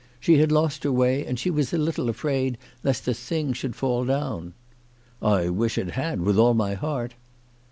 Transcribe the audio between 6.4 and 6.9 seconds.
my